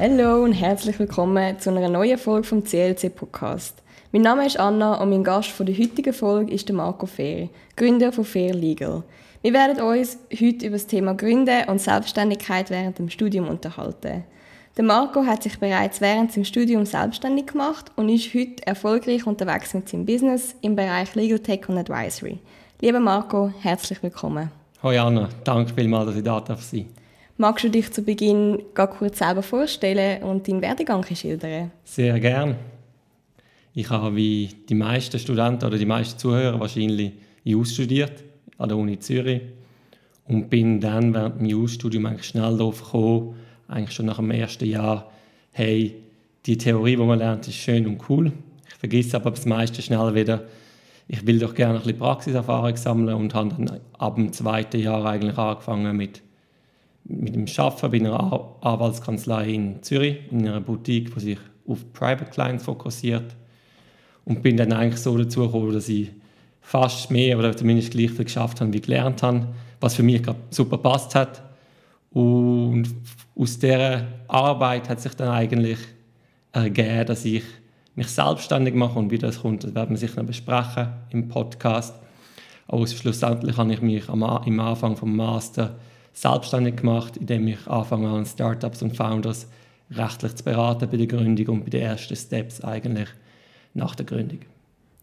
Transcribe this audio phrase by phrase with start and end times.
[0.00, 3.82] Hallo und herzlich willkommen zu einer neuen Folge vom CLC Podcast.
[4.12, 8.12] Mein Name ist Anna und mein Gast für die heutige Folge ist Marco Fehr, Gründer
[8.12, 9.02] von Fair Legal.
[9.42, 14.22] Wir werden uns heute über das Thema Gründen und Selbstständigkeit während dem Studium unterhalten.
[14.76, 19.74] Der Marco hat sich bereits während seinem Studium selbstständig gemacht und ist heute erfolgreich unterwegs
[19.74, 22.38] mit seinem Business im Bereich Legal Tech und Advisory.
[22.80, 24.52] Lieber Marco, herzlich willkommen.
[24.80, 26.72] Hallo Anna, danke vielmals, dass ich da sein darf.
[27.40, 31.70] Magst du dich zu Beginn ganz kurz selber vorstellen und deinen Werdegang schildern?
[31.84, 32.56] Sehr gern.
[33.74, 37.12] Ich habe wie die meisten Studenten oder die meisten Zuhörer wahrscheinlich
[37.44, 38.24] JUS studiert
[38.58, 39.42] an der Uni Zürich
[40.26, 43.36] und bin dann während dem JUS-Studium eigentlich schnell darauf gekommen,
[43.68, 45.08] eigentlich schon nach dem ersten Jahr,
[45.52, 45.94] hey,
[46.44, 48.32] die Theorie, die man lernt, ist schön und cool.
[48.66, 50.42] Ich vergesse aber das meiste schnell wieder.
[51.06, 55.06] Ich will doch gerne ein bisschen Praxiserfahrung sammeln und habe dann ab dem zweiten Jahr
[55.06, 56.20] eigentlich angefangen mit,
[57.08, 62.30] mit dem Arbeiten bei einer Anwaltskanzlei in Zürich, in einer Boutique, die sich auf Private
[62.30, 63.34] Clients fokussiert.
[64.24, 66.10] Und bin dann eigentlich so dazu gekommen, dass ich
[66.60, 69.48] fast mehr oder zumindest gleich viel geschafft habe, wie gelernt habe,
[69.80, 71.42] was für mich super passt hat.
[72.10, 72.88] Und
[73.34, 75.78] aus dieser Arbeit hat sich dann eigentlich
[76.52, 77.42] ergeben, dass ich
[77.94, 81.94] mich selbstständig mache und wie das kommt, das werden wir sicher noch besprechen im Podcast.
[82.66, 85.76] Aber schlussendlich habe ich mich am, im Anfang vom Master
[86.12, 89.46] selbstständig gemacht, indem ich anfange an Startups und Founders
[89.90, 93.08] rechtlich zu beraten bei der Gründung und bei den ersten Steps eigentlich
[93.74, 94.40] nach der Gründung.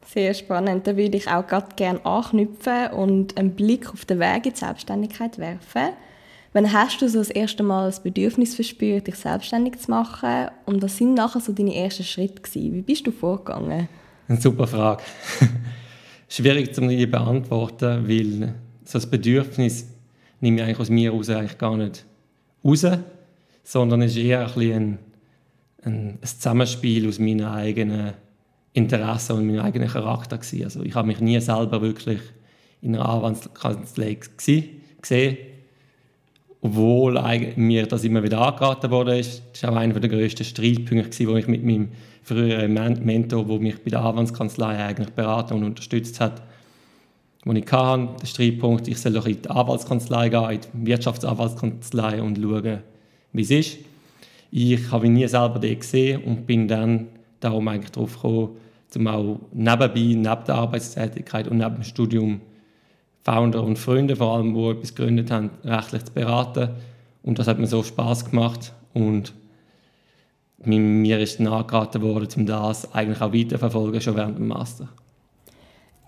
[0.05, 0.85] Sehr spannend.
[0.85, 1.43] Da würde ich auch
[1.75, 5.93] gerne anknüpfen und einen Blick auf den Weg in die Selbstständigkeit werfen.
[6.53, 10.47] Wann hast du so das erste Mal das Bedürfnis verspürt, dich selbstständig zu machen?
[10.65, 12.73] Und was sind nachher so deine ersten Schritte gewesen?
[12.73, 13.89] Wie bist du vorgegangen?
[14.27, 15.03] Eine super Frage.
[16.29, 19.87] Schwierig zu beantworten, weil so das Bedürfnis
[20.45, 22.05] nehme ich eigentlich aus mir raus eigentlich gar nicht
[22.63, 22.85] raus,
[23.63, 24.99] sondern es ist eher ein, ein,
[25.83, 28.13] ein Zusammenspiel aus meinen eigenen
[28.73, 30.63] Interessen und meinem eigenen Charakter gewesen.
[30.63, 32.19] Also ich habe mich nie selber wirklich
[32.81, 35.37] in einer Anwaltskanzlei gesehen
[36.61, 37.21] obwohl
[37.57, 39.17] mir das immer wieder angeraten wurde.
[39.17, 41.89] Das war auch einer der grössten Streitpunkte, wo ich mit meinem
[42.23, 46.41] früheren Mentor, der mich bei der Anwaltskanzlei eigentlich beraten und unterstützt hat,
[47.45, 52.37] wo ich hatte, der Streitpunkt, ich soll in die Anwaltskanzlei gehen, in die Wirtschaftsanwaltskanzlei und
[52.37, 52.79] schauen,
[53.33, 53.77] wie es ist.
[54.51, 57.07] Ich habe ihn nie selber gesehen und bin dann
[57.39, 58.49] darum eigentlich darauf gekommen,
[58.95, 62.41] um auch nebenbei, neben der Arbeitstätigkeit und neben dem Studium
[63.23, 66.69] Founder und Freunde, vor allem, die etwas gegründet haben, rechtlich zu beraten.
[67.23, 69.33] Und das hat mir so Spaß gemacht und
[70.63, 74.89] mir ist angeraten worden, um das eigentlich auch weiterverfolgen, schon während dem Master.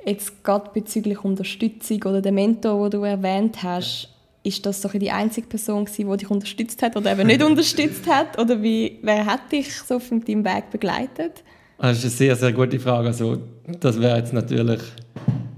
[0.07, 4.07] Jetzt gerade bezüglich Unterstützung oder der Mentor, den du erwähnt hast,
[4.41, 8.07] ist das doch die einzige Person gewesen, die dich unterstützt hat oder eben nicht unterstützt
[8.07, 8.39] hat?
[8.39, 11.43] Oder wie, wer hat dich so auf deinem Weg begleitet?
[11.77, 13.09] Das ist eine sehr, sehr gute Frage.
[13.09, 13.37] Also,
[13.81, 14.79] das wäre jetzt natürlich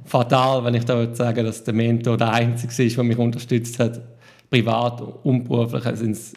[0.06, 3.78] fatal, wenn ich da würde sagen, dass der Mentor der Einzige ist, der mich unterstützt
[3.78, 4.02] hat.
[4.50, 6.34] Privat und beruflich sind es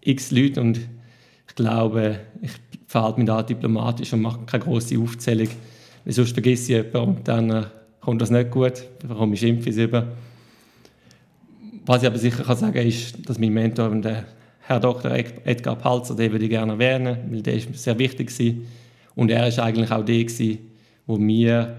[0.00, 2.52] x Leute und ich glaube, ich
[2.86, 5.48] verhalte mich da diplomatisch und mache keine große Aufzählung,
[6.04, 7.62] weil sonst vergesse ich jemanden und dann äh,
[8.00, 10.08] kommt das nicht gut, dann bekomme ich Schimpfis über.
[11.86, 14.24] Was ich aber sicher kann sagen ist, dass mein Mentor, der
[14.60, 15.10] Herr Dr.
[15.10, 18.54] Edgar Palzer, den würde ich gerne erwähnen, weil der ist sehr wichtig war.
[19.16, 21.76] Und er ist eigentlich auch der, der mir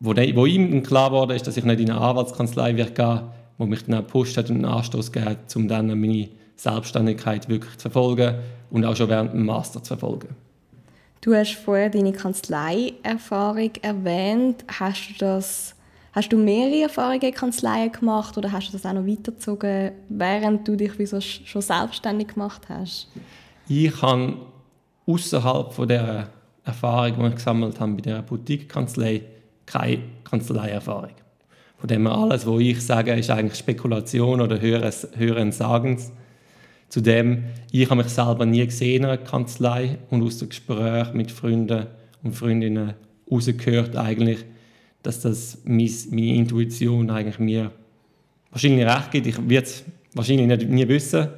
[0.00, 3.20] wo, de, wo ihm klar wurde, ist, dass ich nicht in eine Anwaltskanzlei wird gehen,
[3.58, 7.76] wo mich dann gepusht hat und einen Anstoß gegeben hat, um dann meine Selbstständigkeit wirklich
[7.76, 8.36] zu verfolgen
[8.70, 10.28] und auch schon während dem Master zu verfolgen.
[11.20, 14.64] Du hast vorher deine Kanzleierfahrung erwähnt.
[14.68, 15.74] Hast du das
[16.18, 20.66] Hast du mehrere Erfahrungen in Kanzleien gemacht oder hast du das auch noch weitergezogen, während
[20.66, 23.08] du dich so schon selbstständig gemacht hast?
[23.68, 24.34] Ich habe
[25.06, 26.28] außerhalb von der
[26.64, 29.22] Erfahrung, die ich gesammelt habe bei der Boutique-Kanzlei,
[29.64, 31.12] keine Kanzleierfahrung.
[31.76, 36.10] Von dem alles, was ich sage, ist eigentlich Spekulation oder höheren, höheren Sagens.
[36.88, 41.30] Zudem, ich habe mich selber nie gesehen in einer Kanzlei und aus dem Gespräch mit
[41.30, 41.86] Freunden
[42.22, 42.94] und Freundinnen
[43.28, 44.44] herausgehört eigentlich,
[45.02, 47.70] dass das meine Intuition eigentlich mir
[48.50, 49.26] wahrscheinlich recht gibt.
[49.26, 51.28] Ich werde es wahrscheinlich nicht, nie wissen,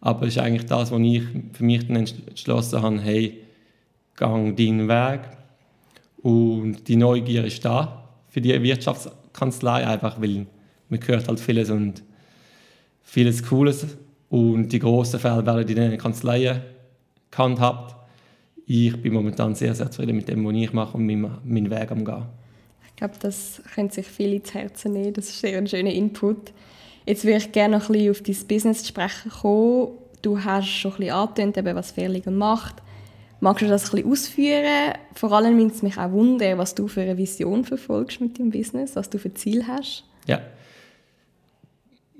[0.00, 1.22] aber es ist eigentlich das, was ich
[1.52, 3.38] für mich dann entschlossen habe, hey,
[4.16, 5.20] gang deinen Weg,
[6.22, 10.46] und die Neugier ist da für die Wirtschaftskanzlei, einfach weil
[10.88, 12.02] man hört halt vieles und
[13.02, 13.86] vieles Cooles.
[14.30, 16.62] Und die grossen Fälle werden in den Kanzleien
[17.30, 17.96] gehandhabt.
[18.66, 22.04] Ich bin momentan sehr, sehr zufrieden mit dem, was ich mache und meinen, Weg am
[22.04, 22.24] gehen.
[22.86, 25.14] Ich glaube, das können sich viele ins Herzen nehmen.
[25.14, 26.52] Das ist sehr ein schöner Input.
[27.06, 29.88] Jetzt würde ich gerne noch ein bisschen auf dein Business zu sprechen kommen.
[30.20, 32.82] du hast schon ein bisschen angetönt, was Fairlegal macht.
[33.40, 34.92] Magst du das ein bisschen ausführen?
[35.14, 38.50] Vor allem würde es mich auch wundern, was du für eine Vision verfolgst mit deinem
[38.50, 40.04] Business, was du für Ziel hast.
[40.26, 40.40] Ja.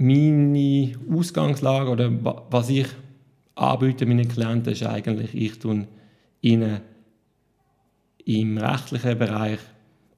[0.01, 2.09] Meine Ausgangslage oder
[2.51, 2.87] was ich
[3.57, 5.89] anbiete meinen Klienten ist eigentlich, ich tue
[6.41, 6.81] ihnen
[8.25, 9.59] im rechtlichen Bereich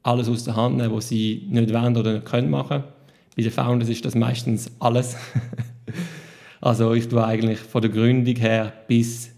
[0.03, 2.85] alles aus der Hand nehmen, was sie nicht wollen oder nicht können machen.
[3.35, 5.17] Bei den Founders ist das meistens alles.
[6.61, 9.31] also ich tue eigentlich von der Gründung her bis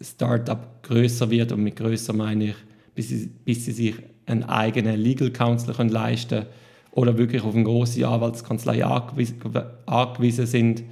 [0.00, 2.56] Startup größer wird und mit größer meine ich,
[2.96, 3.94] bis sie, bis sie sich
[4.26, 6.63] einen eigenen Legal Counsel können leisten können
[6.94, 10.84] oder wirklich auf eine große Anwaltskanzlei angewiesen, sind,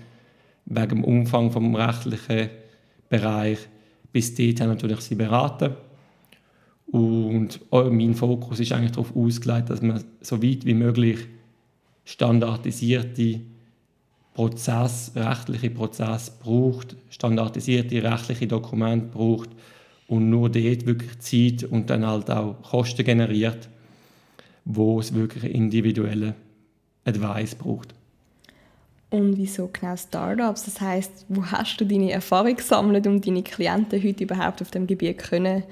[0.66, 2.50] wegen dem Umfang vom rechtlichen
[3.08, 3.58] Bereich.
[4.12, 5.74] Bis dahin natürlich sie beraten.
[6.86, 11.18] Und mein Fokus ist eigentlich darauf ausgelegt, dass man so weit wie möglich
[12.04, 13.40] standardisierte
[14.34, 19.50] Prozess, rechtliche Prozesse braucht, standardisierte rechtliche Dokumente braucht
[20.08, 23.68] und nur dort wirklich Zeit und dann halt auch Kosten generiert,
[24.64, 26.34] wo es wirklich individuelle
[27.04, 27.94] Advice braucht.
[29.10, 30.64] Und wieso genau Startups?
[30.64, 34.86] Das heißt, wo hast du deine Erfahrung gesammelt, um deine Klienten heute überhaupt auf dem
[34.86, 35.64] Gebiet können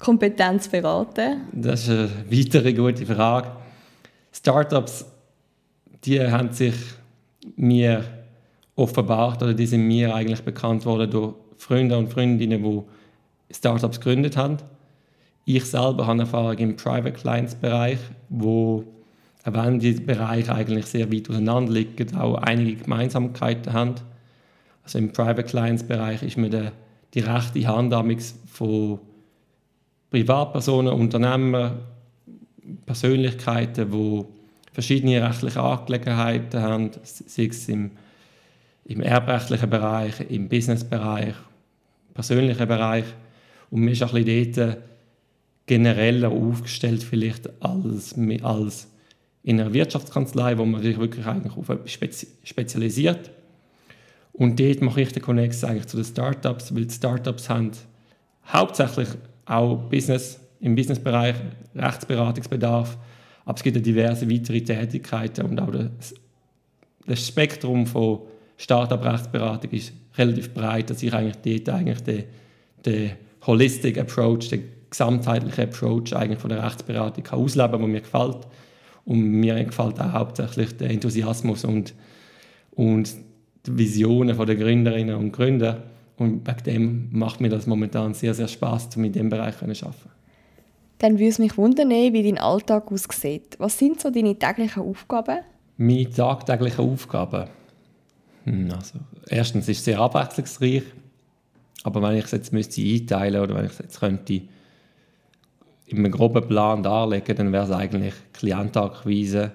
[0.00, 1.42] Kompetenz beraten?
[1.52, 3.52] Das ist eine weitere gute Frage.
[4.32, 5.04] Startups,
[6.04, 6.74] die haben sich
[7.56, 8.04] mir
[8.74, 14.36] offenbart oder die sind mir eigentlich bekannt worden durch Freunde und Freundinnen, die Startups gegründet
[14.36, 14.58] haben.
[15.50, 17.96] Ich selber habe Erfahrung im Private Clients Bereich,
[18.28, 18.84] wo
[19.46, 23.94] wenn die Bereiche eigentlich sehr weit auseinander liegen, auch einige Gemeinsamkeiten haben.
[24.84, 26.70] Also im Private Clients Bereich ist mir
[27.14, 27.94] die rechte Hand
[28.44, 28.98] von
[30.10, 31.78] Privatpersonen, Unternehmer,
[32.84, 34.24] Persönlichkeiten, die
[34.74, 37.92] verschiedene rechtliche Angelegenheiten haben, sei es im,
[38.84, 41.36] im erbrechtlichen Bereich, im Businessbereich,
[42.12, 43.06] persönlichen Bereich.
[43.70, 44.87] Und man ist ein bisschen dort
[45.68, 48.88] genereller aufgestellt vielleicht als, als
[49.44, 53.30] in einer Wirtschaftskanzlei, wo man sich wirklich eigentlich auf etwas spezialisiert.
[54.32, 57.70] Und dort mache ich den Connex eigentlich zu den Startups, weil die Startups haben
[58.46, 59.08] hauptsächlich
[59.44, 61.36] auch Business, im Businessbereich
[61.74, 62.98] Rechtsberatungsbedarf,
[63.44, 66.14] aber es gibt ja diverse weitere Tätigkeiten und auch das,
[67.06, 68.20] das Spektrum von
[68.56, 72.24] Startup-Rechtsberatung ist relativ breit, dass ich eigentlich dort eigentlich den,
[72.84, 73.12] den
[73.46, 78.46] Holistic Approach, den gesamtheitlichen Approach eigentlich von der Rechtsberatung kann ausleben kann, mir gefällt.
[79.04, 81.94] Und mir gefällt auch hauptsächlich der Enthusiasmus und,
[82.72, 83.14] und
[83.66, 85.82] die Visionen der Gründerinnen und Gründer.
[86.16, 89.64] Und wegen dem macht mir das momentan sehr, sehr Spaß, um in diesem Bereich zu
[89.64, 90.10] arbeiten.
[90.98, 93.54] Dann würde es mich wundern, wie dein Alltag aussieht.
[93.58, 95.38] Was sind so deine täglichen Aufgaben?
[95.76, 97.48] Meine tagtäglichen Aufgaben?
[98.44, 98.98] Hm, also,
[99.28, 100.82] erstens ist es sehr abwechslungsreich.
[101.84, 104.42] Aber wenn ich es jetzt müsste einteilen oder wenn ich es jetzt könnte
[105.92, 109.52] einem groben Plan darlegen, dann wäre es eigentlich Klientenakquise,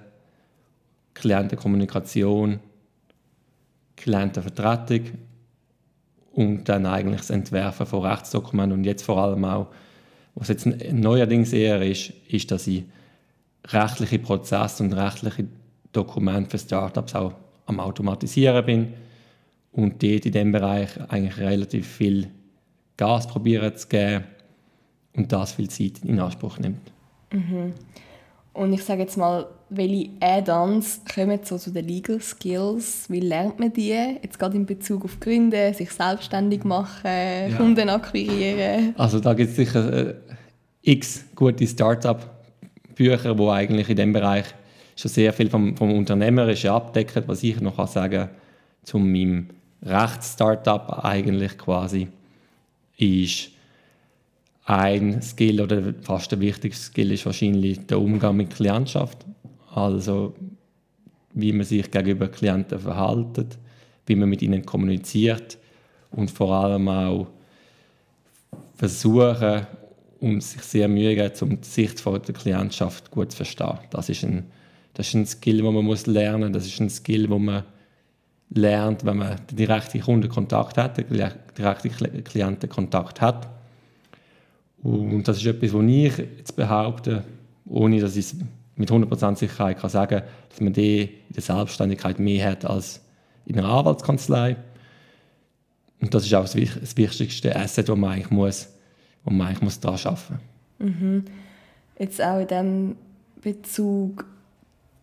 [1.13, 2.59] Klientenkommunikation,
[3.95, 5.01] Klientenvertretung
[6.31, 8.79] und dann eigentlich das Entwerfen von Rechtsdokumenten.
[8.79, 9.67] Und jetzt vor allem auch
[10.35, 12.83] was jetzt neuerdings eher ist, ist, dass ich
[13.67, 15.47] rechtliche Prozesse und rechtliche
[15.91, 17.33] Dokumente für Startups auch
[17.65, 18.93] am Automatisieren bin
[19.71, 22.29] und dort in diesem Bereich eigentlich relativ viel
[22.97, 24.23] Gas probieren zu geben
[25.15, 26.91] und das viel Zeit in Anspruch nimmt.
[27.31, 27.73] Mhm.
[28.53, 33.09] Und ich sage jetzt mal, welche Add-ons kommen so zu den Legal Skills?
[33.09, 33.89] Wie lernt man die?
[34.21, 37.57] Jetzt gerade in Bezug auf Gründen, sich selbstständig machen, ja.
[37.57, 38.93] Kunden akquirieren.
[38.95, 40.15] Also da gibt es sicher äh,
[40.83, 44.45] x gute Start-up-Bücher, die eigentlich in diesem Bereich
[44.95, 48.29] schon sehr viel vom, vom Unternehmerischen abdecken, was ich noch sagen kann,
[48.83, 49.47] zu meinem
[49.81, 52.07] Rechts-Startup eigentlich quasi,
[52.97, 53.52] ist
[54.65, 59.25] ein Skill oder fast der wichtigste Skill ist wahrscheinlich der Umgang mit Klientschaft.
[59.73, 60.35] Also
[61.33, 63.57] wie man sich gegenüber Klienten verhält,
[64.05, 65.57] wie man mit ihnen kommuniziert
[66.11, 67.27] und vor allem auch
[68.75, 69.67] versuchen
[70.19, 73.79] und sich sehr Mühe um die Sicht der Klientschaft gut zu verstehen.
[73.89, 74.45] Das ist ein,
[74.93, 76.61] das ist ein Skill, den man muss lernen muss.
[76.61, 77.63] Das ist ein Skill, den man
[78.51, 81.07] lernt, wenn man den direkten Kundenkontakt hat, den
[81.57, 83.52] direkten Klientenkontakt hat
[84.83, 87.23] und das ist etwas, was ich jetzt behaupte,
[87.65, 88.35] ohne dass ich es
[88.75, 93.01] mit 100% Sicherheit kann sagen kann, dass man die in der Selbstständigkeit mehr hat als
[93.45, 94.57] in einer Anwaltskanzlei.
[96.01, 98.67] Und das ist auch das, wichtigste Asset, das man eigentlich muss,
[99.23, 100.39] wo man eigentlich muss daran arbeiten
[100.79, 100.89] muss.
[100.89, 101.23] Mhm.
[101.97, 102.95] Jetzt auch in diesem
[103.41, 104.25] Bezug,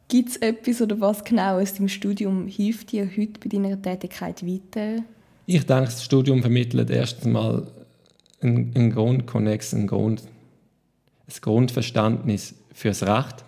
[0.09, 4.45] gibt es etwas oder was genau aus deinem Studium hilft dir heute bei deiner Tätigkeit
[4.45, 5.03] weiter?
[5.47, 7.67] Ich denke, das Studium vermittelt erstens mal
[8.41, 13.45] einen, einen Grundkonnex, einen Grund, ein Grundverständnis fürs Recht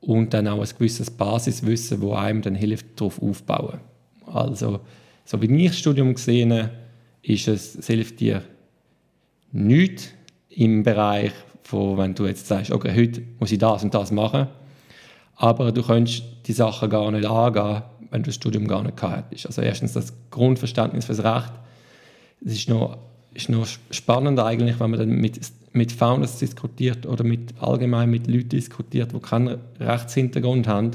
[0.00, 3.80] und dann auch ein gewisses Basiswissen, wo einem dann hilft, darauf aufzubauen.
[4.26, 4.80] Also,
[5.24, 6.70] so wie ich das Studium gesehen habe,
[7.22, 8.42] ist es, es hilft dir
[9.52, 10.10] nichts
[10.50, 14.48] im Bereich von, wenn du jetzt sagst, okay, heute muss ich das und das machen,
[15.36, 19.30] aber du kannst die Sachen gar nicht angehen, wenn du das Studium gar nicht gehabt
[19.30, 19.46] hättest.
[19.46, 21.52] Also erstens das Grundverständnis fürs Recht.
[22.44, 22.98] Es ist noch,
[23.34, 25.38] ist noch spannend eigentlich, wenn man dann mit,
[25.72, 30.92] mit Founders diskutiert oder mit, allgemein mit Leuten diskutiert, die keinen Rechtshintergrund haben.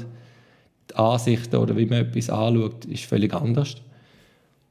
[0.90, 3.76] Die Ansichten oder wie man etwas anschaut, ist völlig anders.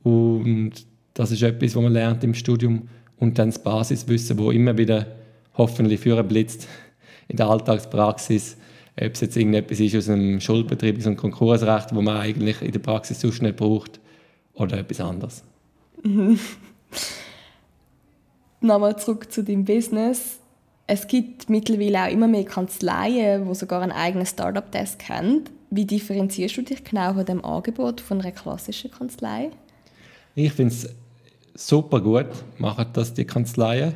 [0.04, 0.74] Und
[1.14, 5.08] das ist etwas, was man lernt im Studium und dann das Basiswissen, wo immer wieder
[5.56, 6.68] hoffentlich führen blitzt
[7.28, 8.58] in der Alltagspraxis,
[9.00, 12.72] ob es jetzt irgendetwas ist aus einem Schuldbetrieb, aus einem Konkursrecht, wo man eigentlich in
[12.72, 14.00] der Praxis so schnell braucht,
[14.56, 15.44] oder etwas anderes.
[18.64, 20.40] Nochmal zurück zu deinem Business.
[20.88, 25.44] Es gibt mittlerweile auch immer mehr Kanzleien, die sogar einen eigenen Startup-Desk haben.
[25.70, 29.52] Wie differenzierst du dich genau von dem Angebot von einer klassischen Kanzlei?
[30.36, 30.90] Ich finde es
[31.56, 32.28] super gut,
[32.58, 33.96] machen das die Kanzleien.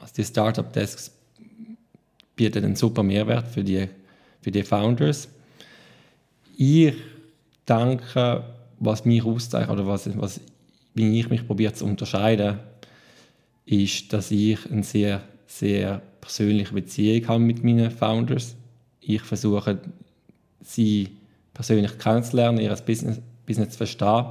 [0.00, 1.12] Also die Startup-Desks
[2.34, 3.88] bieten einen super Mehrwert für die
[4.40, 5.28] für die Founders.
[6.56, 6.94] Ich
[7.68, 8.44] denke,
[8.80, 10.40] was mich auszeichnet oder was, was,
[10.94, 12.58] wie ich mich probiere zu unterscheiden,
[13.68, 18.56] ist, dass ich eine sehr, sehr persönliche Beziehung habe mit meinen Founders.
[19.00, 19.78] Ich versuche,
[20.62, 21.08] sie
[21.54, 24.26] persönlich kennenzulernen, ihr Business, Business zu verstehen.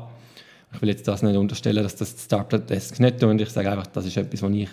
[0.74, 3.40] Ich will jetzt das nicht unterstellen, dass das Startup Desk nicht tut.
[3.40, 4.70] Ich sage einfach, das ist etwas, wo ich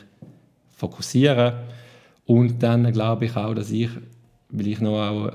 [0.77, 1.63] fokussiere.
[2.27, 3.91] Und dann glaube ich auch, dass ich
[4.55, 5.27] weil ich noch auch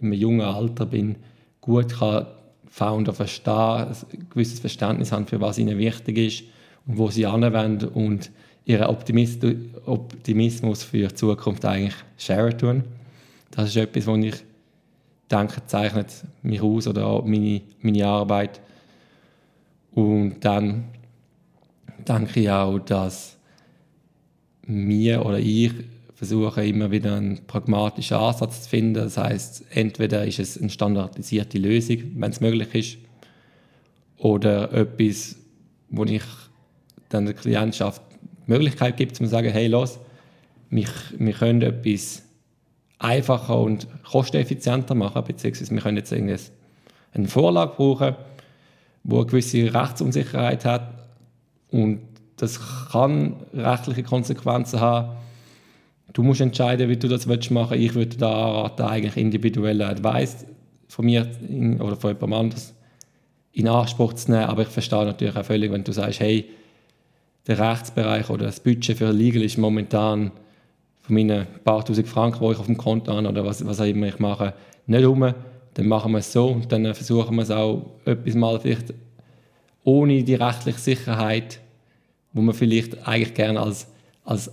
[0.00, 1.16] in einem jungen Alter bin,
[1.60, 2.26] gut kann
[2.68, 3.54] Founder verstehen,
[3.88, 6.44] ein gewisses Verständnis haben, für was ihnen wichtig ist
[6.86, 8.30] und wo sie anwenden und
[8.66, 8.86] ihren
[9.86, 12.84] Optimismus für die Zukunft eigentlich share tun.
[13.52, 14.34] Das ist etwas, was ich
[15.30, 18.60] denke, zeichnet mich aus oder auch meine, meine Arbeit.
[19.92, 20.84] Und dann
[22.06, 23.36] denke ich auch, dass
[24.66, 25.72] mir oder ich
[26.14, 28.94] versuche immer wieder einen pragmatischen Ansatz zu finden.
[28.94, 32.98] Das heißt, entweder ist es eine standardisierte Lösung, wenn es möglich ist,
[34.18, 35.36] oder etwas,
[35.90, 36.22] wo ich
[37.10, 38.02] dann der Klientschaft
[38.46, 39.98] Möglichkeit gibt, zu sagen, hey, los,
[40.70, 40.86] wir,
[41.16, 42.22] wir können etwas
[42.98, 48.16] einfacher und kosteneffizienter machen, beziehungsweise wir können jetzt eine Vorlage brauchen,
[49.04, 51.06] wo eine gewisse Rechtsunsicherheit hat
[51.70, 52.00] und
[52.36, 52.60] das
[52.90, 55.16] kann rechtliche Konsequenzen haben
[56.16, 57.72] Du musst entscheiden, wie du das machen willst.
[57.72, 60.46] Ich würde da anraten, eigentlich individuelle Advice
[60.88, 62.74] von mir in, oder von jemand anderes
[63.52, 64.44] in Anspruch zu nehmen.
[64.44, 66.48] Aber ich verstehe natürlich auch völlig, wenn du sagst, hey,
[67.46, 70.32] der Rechtsbereich oder das Budget für Legal ist momentan
[71.00, 73.84] von meinen paar tausend Franken, die ich auf dem Konto habe oder was, was auch
[73.84, 74.54] immer ich mache,
[74.86, 75.32] nicht um.
[75.74, 78.94] Dann machen wir es so und dann versuchen wir es auch etwas mal vielleicht
[79.84, 81.60] ohne die rechtliche Sicherheit,
[82.32, 83.86] wo man vielleicht eigentlich gerne als,
[84.24, 84.50] als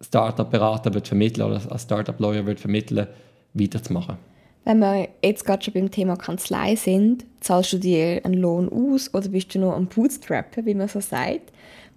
[0.00, 3.06] Startup-Berater wird vermitteln oder als Startup-Lawyer wird vermitteln,
[3.52, 4.16] weiterzumachen.
[4.64, 9.12] Wenn wir jetzt gerade schon beim Thema Kanzlei sind, zahlst du dir einen Lohn aus
[9.12, 11.52] oder bist du nur am Bootstrappen, wie man so sagt?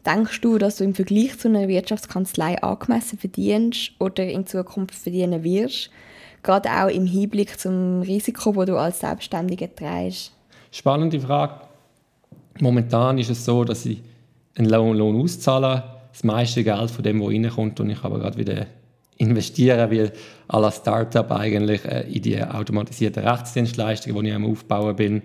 [0.07, 5.43] Denkst du, dass du im Vergleich zu einer Wirtschaftskanzlei angemessen verdienst oder in Zukunft verdienen
[5.43, 5.89] wirst?
[6.43, 10.33] Gerade auch im Hinblick zum Risiko, das du als Selbstständiger trägst.
[10.71, 11.55] Spannende Frage.
[12.61, 14.01] Momentan ist es so, dass ich
[14.55, 15.83] einen Lohn, Lohn auszahle
[16.13, 18.65] das meiste Geld von dem, was reinkommt, und ich aber gerade wieder
[19.17, 20.09] investieren, wie
[20.47, 25.21] aller Startup eigentlich äh, in die automatisierten Rechtsdienstleistungen, die ich am Aufbauen bin.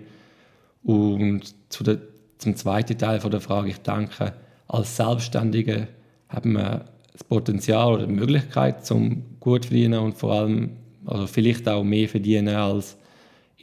[0.83, 1.99] Und zu der,
[2.37, 4.33] zum zweiten Teil von der Frage, ich denke,
[4.73, 5.87] als Selbstständige
[6.29, 10.71] haben wir das Potenzial oder die Möglichkeit, zum gut verdienen und vor allem
[11.05, 12.97] also vielleicht auch mehr verdienen als,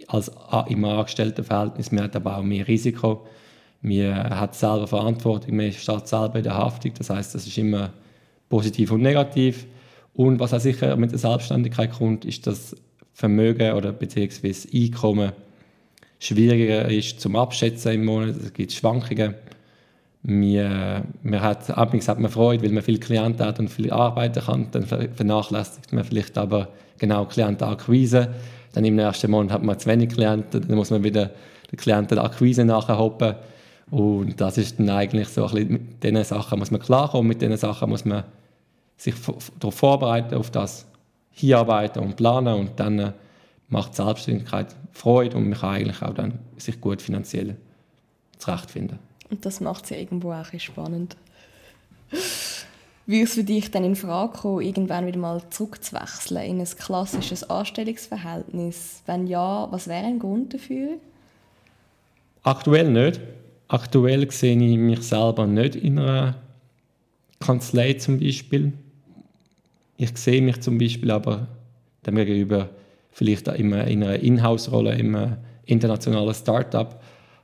[0.07, 0.31] als
[0.69, 1.91] im Angestelltenverhältnis.
[1.91, 3.27] Man hat aber auch mehr Risiko.
[3.83, 6.93] Man hat selber Verantwortung, man steht selber in der Haftung.
[6.97, 7.91] Das heißt, das ist immer
[8.49, 9.67] positiv und negativ.
[10.15, 12.77] Und was auch sicher mit der Selbstständigkeit kommt, ist, dass
[13.15, 15.33] Vermögen oder beziehungsweise Einkommen
[16.19, 18.37] schwieriger ist zum Abschätzen im Monat.
[18.37, 19.35] Es gibt Schwankungen.
[20.23, 24.45] Man, man hat, abends hat man Freude, weil man viele Klienten hat und viel arbeiten
[24.45, 24.69] kann.
[24.71, 28.29] Dann vernachlässigt man vielleicht aber genau Klientenakquise.
[28.73, 31.31] Dann im nächsten Monat hat man zu wenig Klienten, dann muss man wieder
[31.71, 33.35] die Klientenakquise nachher hoppen.
[33.91, 37.43] Und das ist dann eigentlich so ein bisschen, mit diesen Sachen muss man klarkommen, mit
[37.43, 38.25] diesen Sachen muss man
[38.97, 39.15] sich
[39.59, 40.87] darauf vorbereiten, auf das
[41.33, 43.13] hinarbeiten und planen und dann äh,
[43.69, 47.57] macht Selbstständigkeit Freude und man kann eigentlich auch dann sich gut finanziell
[48.39, 48.99] zurechtfinden.
[49.31, 51.17] Und das macht es ja irgendwo auch ein spannend.
[53.07, 57.49] Würde es für dich dann in Frage kommen, irgendwann wieder mal zurückzuwechseln in ein klassisches
[57.49, 59.03] Anstellungsverhältnis?
[59.07, 60.91] Wenn ja, was wäre ein Grund dafür?
[62.43, 63.21] Aktuell nicht.
[63.69, 66.37] Aktuell sehe ich mich selber nicht in einer
[67.39, 68.73] Kanzlei zum Beispiel.
[69.97, 71.49] Ich sehe mich zum Beispiel aber
[72.07, 72.69] dem gegenüber
[73.13, 77.01] vielleicht in einer Inhouse-Rolle im internationalen Startup.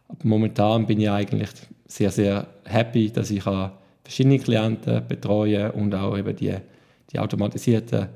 [0.08, 1.50] Aber momentan bin ich eigentlich
[1.86, 3.42] sehr, sehr happy, dass ich
[4.02, 6.54] verschiedene Klienten betreue und auch eben die,
[7.12, 8.08] die automatisierten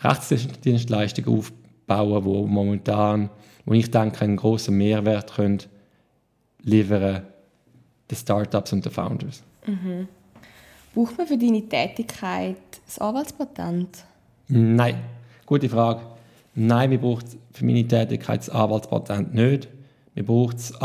[0.00, 3.30] Rechtsdienstleistungen aufbauen, wo momentan,
[3.64, 5.60] wo ich denke, einen großen Mehrwert können
[6.62, 7.22] liefern
[8.10, 9.42] den Startups und den Founders.
[9.66, 10.08] Mhm.
[10.94, 14.04] Braucht man für deine Tätigkeit das Anwaltspatent?
[14.48, 14.96] Nein,
[15.44, 16.02] gute Frage.
[16.54, 19.68] Nein, wir brauchen für meine Tätigkeit das Anwaltspatent nicht.
[20.14, 20.80] Wir brauchen das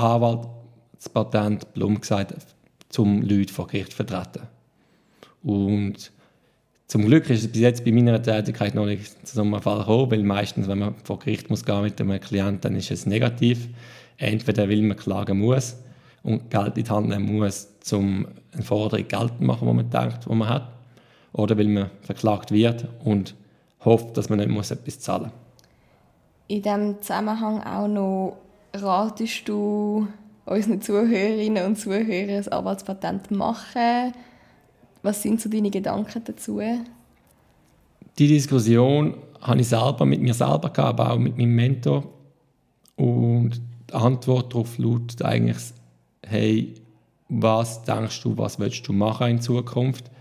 [1.01, 2.35] Anwaltspatent, plump gesagt,
[2.97, 4.47] um Leute vor Gericht zu vertreten.
[5.43, 6.11] Und
[6.87, 9.79] zum Glück ist es bis jetzt bei meiner Tätigkeit noch nicht zu so einem Fall
[9.79, 13.05] gekommen, weil meistens, wenn man vor Gericht muss gehen mit einem Klienten, dann ist es
[13.05, 13.69] negativ.
[14.17, 15.77] Entweder weil man klagen muss
[16.21, 19.89] und Geld in die Hand nehmen muss, um eine Forderung geltend zu machen, die man
[19.89, 20.67] denkt, die man hat,
[21.33, 23.33] oder weil man verklagt wird und
[23.83, 25.31] hofft, dass man nicht muss etwas zahlen muss.
[26.49, 28.37] In diesem Zusammenhang auch noch,
[28.73, 30.07] ratest du
[30.45, 34.13] unseren Zuhörerinnen und Zuhörern ein Arbeitspatent machen?
[35.03, 36.61] Was sind so deine Gedanken dazu?
[38.19, 42.03] Die Diskussion habe ich selber mit mir selber gehabt, aber auch mit meinem Mentor.
[42.95, 45.57] Und die Antwort darauf lautet eigentlich,
[46.23, 46.75] hey,
[47.29, 50.11] was denkst du, was willst du machen in Zukunft?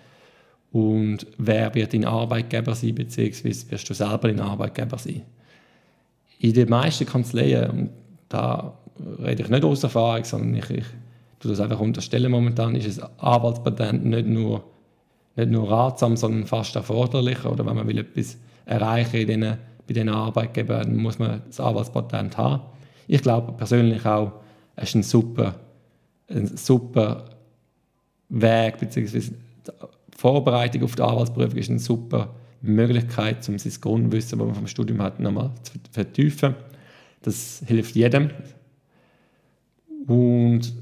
[0.73, 5.23] Und wer wird dein Arbeitgeber sein, beziehungsweise wirst du selber dein Arbeitgeber sein?
[6.39, 7.91] In den meisten Kanzleien, und
[8.29, 8.79] da
[9.23, 10.85] rede ich nicht aus Erfahrung, sondern ich, ich
[11.39, 14.65] tue das einfach unterstellen momentan, ist ein Anwaltspatent nicht nur,
[15.37, 17.45] nicht nur ratsam, sondern fast erforderlich.
[17.45, 18.37] Oder wenn man will etwas
[18.67, 19.41] erreichen in den,
[19.87, 22.63] bei diesen Arbeitgebern, muss man das Anwaltspatent haben.
[23.07, 24.33] Ich glaube persönlich auch,
[24.77, 25.55] es ist ein super,
[26.29, 27.25] ein super
[28.29, 34.47] Weg, beziehungsweise die Vorbereitung auf die Anwaltsprüfung ist eine super Möglichkeit, um sein Grundwissen, das
[34.47, 36.55] man vom Studium hat, nochmal zu vertiefen.
[37.23, 38.31] Das hilft jedem.
[40.07, 40.73] Und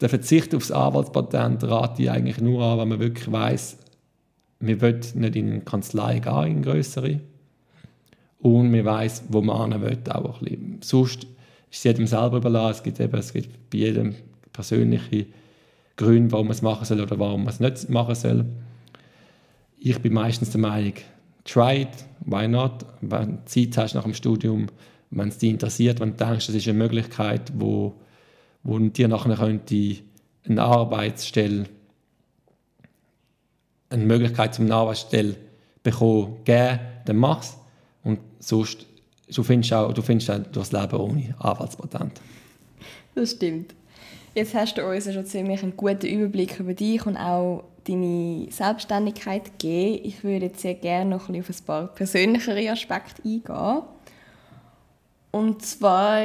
[0.00, 3.78] der Verzicht auf das Anwaltspatent rate ich eigentlich nur an, wenn man wirklich weiß,
[4.60, 7.20] man will nicht in eine Kanzlei gehen, in größere
[8.38, 10.78] und man weiß, wo man hin will, auch ein bisschen.
[10.82, 11.28] Sonst ist
[11.70, 12.76] es jedem selber überlassen.
[12.76, 14.14] Es gibt, eben, es gibt bei jedem
[14.52, 15.26] persönliche
[15.96, 18.44] Gründe, warum man es machen soll oder warum man es nicht machen soll.
[19.78, 20.94] Ich bin meistens der Meinung,
[21.44, 22.84] try it, why not?
[23.00, 24.66] Wenn du Zeit hast nach dem Studium,
[25.16, 27.94] wenn es dich interessiert, wenn du denkst, das ist eine Möglichkeit, wo,
[28.62, 29.96] wo dir nachher könnte
[30.46, 31.66] eine Arbeitsstelle
[33.94, 35.36] eine Möglichkeit zum Arbeitsstelle
[35.82, 37.56] bekommen, geben, dann mach es.
[38.02, 38.86] Und sonst,
[39.32, 42.20] du findest auch, du findest auch das Leben ohne Anwaltspatent.
[43.14, 43.74] Das stimmt.
[44.34, 49.58] Jetzt hast du uns schon ziemlich einen guten Überblick über dich und auch deine Selbstständigkeit
[49.58, 50.00] gegeben.
[50.04, 53.82] Ich würde jetzt sehr gerne noch ein auf ein paar persönlichere Aspekte eingehen.
[55.34, 56.20] Und zwar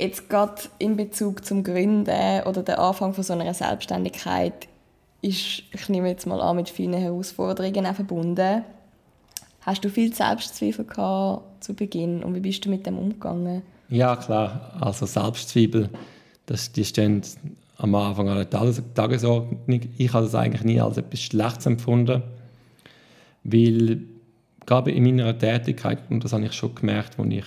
[0.00, 4.66] jetzt gerade in Bezug zum Gründen oder der Anfang von so einer Selbstständigkeit
[5.22, 8.64] ist, ich nehme jetzt mal an, mit vielen Herausforderungen verbunden.
[9.60, 13.62] Hast du viel Selbstzweifel gehabt zu Beginn und wie bist du mit dem umgegangen?
[13.90, 14.72] Ja, klar.
[14.80, 15.88] Also Selbstzweifel,
[16.46, 17.22] das, die stehen
[17.76, 18.50] am Anfang an der
[18.94, 19.80] Tagesordnung.
[19.98, 22.24] Ich habe das eigentlich nie als etwas Schlechtes empfunden,
[23.44, 24.00] weil
[24.66, 27.44] gerade in meiner Tätigkeit, und das habe ich schon gemerkt, als ich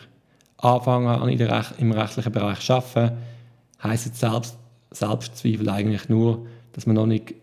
[0.61, 1.31] anfange
[1.77, 3.17] im rechtlichen Bereich zu arbeiten,
[3.81, 4.57] heisst Selbst,
[4.91, 7.35] Selbstzweifel eigentlich nur, dass man noch nicht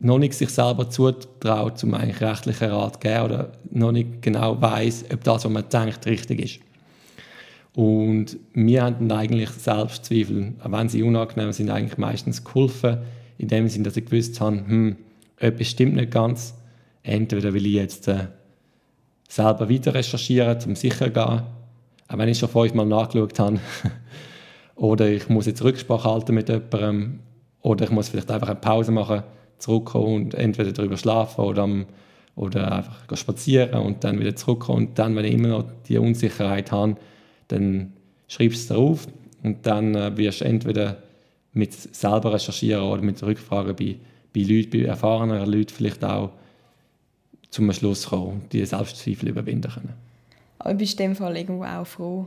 [0.00, 4.60] noch nicht sich selber zutraut, um eigentlich rechtlichen Rat zu geben oder noch nicht genau
[4.60, 6.60] weiß, ob das, was man denkt, richtig ist.
[7.74, 12.98] Und wir haben eigentlich Selbstzweifel, auch wenn sie unangenehm sind, eigentlich meistens geholfen,
[13.38, 14.96] in dem Sinne, dass ich gewusst habe, hm,
[15.38, 16.54] etwas stimmt nicht ganz.
[17.02, 18.26] Entweder will ich jetzt äh,
[19.28, 21.42] selber weiter recherchieren, um sicher zu gehen,
[22.08, 23.60] auch wenn ich schon fünfmal nachgeschaut habe.
[24.76, 27.20] oder ich muss jetzt Rücksprache halten mit jemandem.
[27.62, 29.22] Oder ich muss vielleicht einfach eine Pause machen
[29.58, 31.68] zurückkommen und entweder darüber schlafen oder,
[32.36, 34.88] oder einfach spazieren und dann wieder zurückkommen.
[34.88, 36.96] Und dann, wenn ich immer noch die Unsicherheit habe,
[37.48, 37.94] dann
[38.28, 39.08] schreibst du es drauf
[39.42, 40.98] und dann äh, wirst du entweder
[41.52, 43.96] mit selber recherchieren oder mit Rückfragen bei,
[44.34, 46.30] bei Leuten, bei erfahrenen Leuten vielleicht auch
[47.54, 49.92] zum Schluss kommen und die Selbstzweifel überwinden können.
[50.58, 52.24] Aber bist du in dem Fall irgendwo auch froh,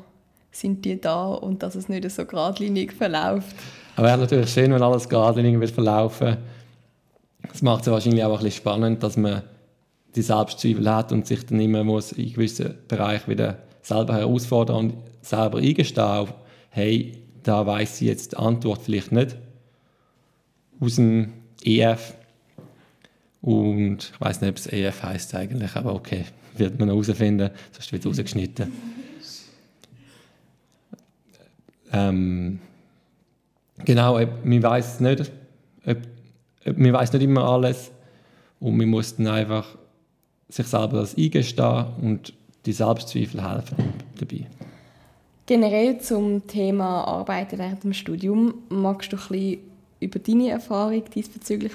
[0.52, 3.56] sind die da und dass es nicht so geradlinig verläuft.
[3.98, 6.38] Aber wäre natürlich schön, wenn alles geradlinig wird verlaufen.
[7.42, 9.44] Das macht es wahrscheinlich auch ein bisschen spannend, dass man
[10.16, 14.94] die Selbstzweifel hat und sich dann immer muss in gewissen Bereichen wieder selber herausfordern und
[15.22, 16.30] selber eingestehen,
[16.70, 19.36] hey, da weiß ich jetzt die Antwort vielleicht nicht
[20.80, 22.13] aus dem EF
[23.41, 27.91] und ich weiß nicht, ob es EF heißt eigentlich, aber okay, wird man herausfinden, sonst
[27.91, 28.71] wird es rausgeschnitten.
[31.91, 32.60] Ähm,
[33.86, 35.32] genau, man weiß nicht,
[35.86, 35.97] ob,
[36.78, 37.91] man weiß nicht immer alles
[38.60, 39.78] und man muss einfach
[40.50, 42.34] sich selber das eingestehen und
[42.65, 43.78] die Selbstzweifel helfen
[44.19, 44.47] dabei.
[45.45, 49.60] Generell zum Thema Arbeiten während dem Studium, magst du ein bisschen
[49.99, 51.73] über deine Erfahrung diesbezüglich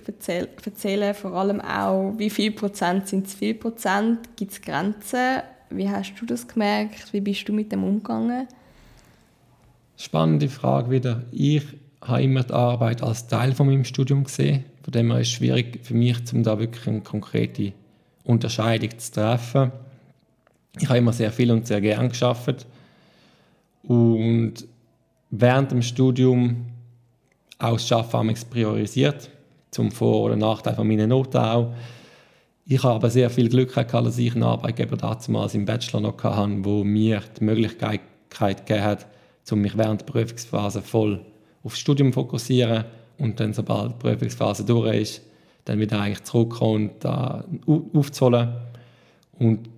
[0.64, 1.14] erzählen?
[1.14, 4.36] Vor allem auch, wie viel Prozent sind es viel Prozent?
[4.36, 5.42] Gibt es Grenzen?
[5.70, 7.12] Wie hast du das gemerkt?
[7.12, 8.46] Wie bist du mit dem umgegangen?
[9.96, 11.22] Spannende Frage wieder.
[11.32, 11.62] Ich
[12.00, 14.64] habe immer die Arbeit als Teil von meinem Studium gesehen.
[14.82, 17.72] Von dem her ist es schwierig für mich, um da wirklich eine konkrete
[18.24, 19.72] Unterscheidung zu treffen.
[20.78, 22.66] Ich habe immer sehr viel und sehr gern geschafft
[23.82, 24.54] und
[25.30, 26.66] während dem Studium
[27.62, 29.30] auch das Arbeiten priorisiert,
[29.70, 31.72] zum Vor- oder Nachteil von meinen Noten auch.
[32.64, 36.22] Ich habe aber sehr viel Glück gehabt, dass ich einen Arbeitgeber damals im Bachelor noch
[36.22, 39.06] hatte, wo mir die Möglichkeit gegeben hat,
[39.52, 41.20] mich während der Prüfungsphase voll
[41.64, 42.84] aufs Studium zu fokussieren
[43.18, 45.22] und dann, sobald die Prüfungsphase durch ist,
[45.64, 47.44] dann wieder eigentlich zurückkommen und da
[47.94, 48.52] aufzuholen.
[49.38, 49.68] Und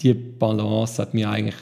[0.00, 1.56] die Balance hat mir eigentlich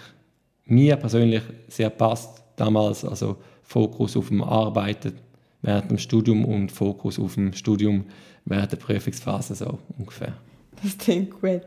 [0.64, 5.14] mir persönlich sehr passt damals, also Fokus auf dem Arbeiten
[5.62, 8.05] während dem Studium und Fokus auf dem Studium
[8.44, 10.35] während der Prüfungsphase so ungefähr.
[10.83, 11.62] Das klingt gut.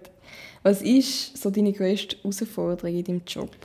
[0.63, 3.55] Was ist so deine größte Herausforderung in deinem Job?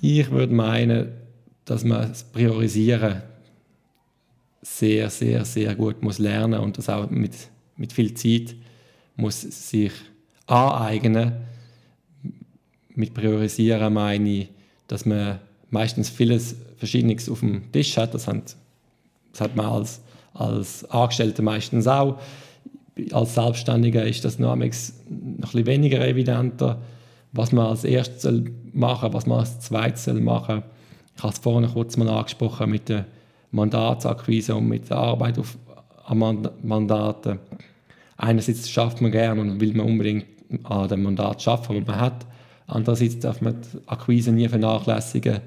[0.00, 1.12] Ich würde meinen,
[1.64, 3.22] dass man das Priorisieren
[4.62, 7.32] sehr, sehr, sehr gut muss lernen und das auch mit,
[7.76, 8.54] mit viel Zeit
[9.16, 9.92] muss sich
[10.46, 11.32] aneignen.
[12.94, 14.48] Mit Priorisieren meine ich,
[14.86, 15.40] dass man
[15.70, 18.14] meistens vieles Verschiedenes auf dem Tisch hat.
[18.14, 18.56] Das, hat,
[19.34, 20.00] das hat man als,
[20.32, 22.18] als Angestellter meistens auch.
[23.12, 26.80] Als Selbstständiger ist das noch, ein bisschen weniger evidenter,
[27.32, 30.70] was man als erstes machen was man als zweites machen soll.
[31.16, 33.06] Ich habe es vorhin kurz mal angesprochen mit der
[33.50, 35.56] Mandatsakquise und mit der Arbeit auf
[36.12, 37.38] Mandaten.
[38.16, 40.26] Einerseits schafft man gerne und will man unbedingt
[40.64, 42.26] an dem Mandat schaffen, das man hat.
[42.66, 45.40] Andererseits darf man die Akquise nie vernachlässigen.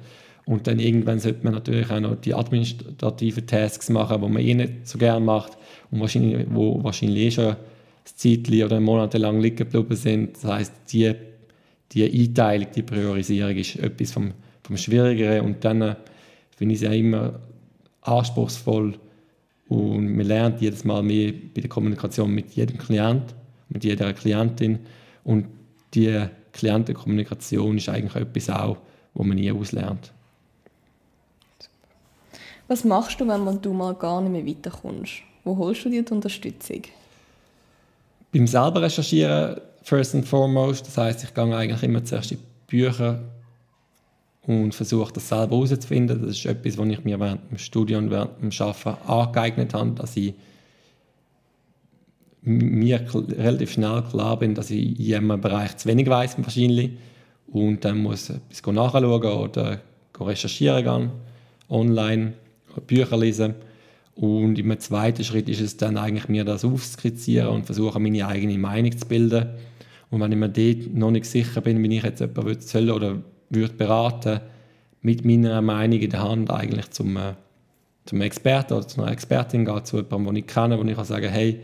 [0.47, 4.53] Und dann irgendwann sollte man natürlich auch noch die administrativen Tasks machen, die man eh
[4.53, 5.57] nicht so gerne macht
[5.91, 7.57] und wahrscheinlich, wo wahrscheinlich eh schon ein
[8.05, 10.36] Zeitchen oder monatelang liegen geblieben sind.
[10.38, 11.13] Das heißt, die,
[11.91, 14.31] die Einteilung, die Priorisierung ist etwas vom,
[14.63, 15.95] vom Schwierigeren und dann äh,
[16.55, 17.41] finde ich es ja immer
[18.03, 18.93] anspruchsvoll
[19.67, 23.36] und man lernt jedes Mal mehr bei der Kommunikation mit jedem Klient,
[23.67, 24.79] mit jeder Klientin
[25.25, 25.47] und
[25.93, 28.77] die Klientenkommunikation ist eigentlich etwas auch,
[29.13, 30.13] wo man nie auslernt.
[32.67, 35.13] Was machst du, wenn du mal gar nicht mehr weiterkommst?
[35.43, 36.82] Wo holst du dir die Unterstützung?
[38.34, 43.21] Beim selber recherchieren first and foremost, das heißt, ich gehe eigentlich immer zuerst in Bücher
[44.45, 46.21] und versuche das selber herauszufinden.
[46.21, 49.91] Das ist etwas, was ich mir während dem Studium und während dem Arbeiten angeeignet habe,
[49.91, 50.34] dass ich
[52.41, 56.91] mir relativ schnell klar bin, dass ich in einem Bereich zu wenig weiß wahrscheinlich
[57.47, 59.80] und dann muss ich etwas nachschauen oder
[60.19, 61.12] recherchieren gehen,
[61.69, 62.34] online,
[62.81, 63.55] Bücher lesen.
[64.15, 68.57] Und im zweiten Schritt ist es dann eigentlich mir das aufzuskizzieren und versuchen meine eigene
[68.57, 69.49] Meinung zu bilden.
[70.09, 73.21] Und wenn ich mir dort noch nicht sicher bin, wie ich jetzt jemanden soll oder
[73.49, 74.39] würde beraten,
[75.01, 77.33] mit meiner Meinung in der Hand eigentlich zum, äh,
[78.05, 81.05] zum Experten oder zu einer Expertin gehen, zu jemandem, den ich kenne, wo ich kann
[81.05, 81.59] sagen hey,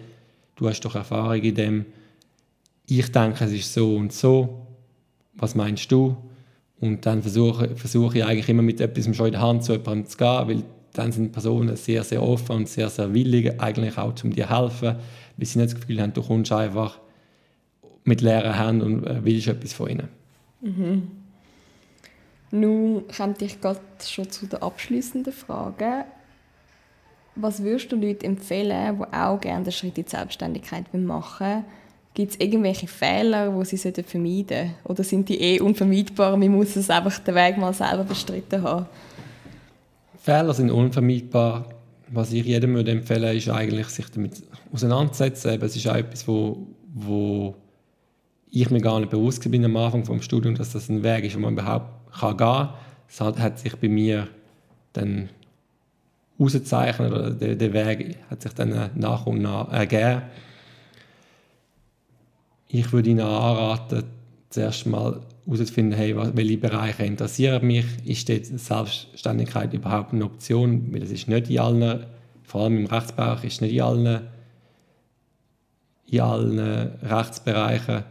[0.56, 1.86] du hast doch Erfahrung in dem,
[2.86, 4.67] ich denke, es ist so und so,
[5.34, 6.17] was meinst du?
[6.80, 10.06] Und dann versuche, versuche ich eigentlich immer mit etwas schon in der Hand zu jemandem
[10.06, 10.63] zu gehen, weil
[10.94, 14.96] dann sind Personen sehr, sehr offen und sehr, sehr willig, eigentlich auch um dir helfen,
[15.38, 17.00] weil sie nicht das Gefühl haben, du kommst einfach
[18.04, 20.08] mit leeren Händen und äh, willst etwas von ihnen.
[20.62, 21.12] Mhm.
[22.52, 26.06] Nun komme ich gerade schon zu der abschließenden Frage.
[27.36, 31.66] Was würdest du Leuten empfehlen, die auch gerne den Schritt in die Selbstständigkeit machen wollen?
[32.14, 34.76] Gibt es irgendwelche Fehler, die sie vermeiden sollten?
[34.84, 36.38] Oder sind die eh unvermeidbar?
[36.38, 38.86] Man muss es einfach den Weg mal selber bestritten haben.
[40.24, 41.68] Fehler sind unvermeidbar.
[42.08, 45.62] Was ich jedem würde empfehlen ist eigentlich, sich damit auseinanderzusetzen.
[45.62, 47.56] Es ist auch etwas, wo, wo
[48.50, 51.36] ich mir gar nicht bewusst bin am Anfang des Studiums, dass das ein Weg ist,
[51.36, 52.70] wo man überhaupt kann gehen kann.
[53.10, 54.30] es hat, hat sich bei mir
[54.94, 55.28] dann
[56.40, 60.22] auszeichnet oder der, der Weg hat sich dann nach und nach ergeben.
[62.70, 64.06] Ich würde Ihnen anraten,
[64.50, 71.04] zuerst mal herauszufinden, hey, welche Bereiche interessieren mich, ist dort Selbstständigkeit überhaupt eine Option, weil
[71.04, 72.06] es ist nicht in allen,
[72.44, 74.22] vor allem im Rechtsbereich, ist nicht in allen,
[76.08, 78.04] in allen Rechtsbereichen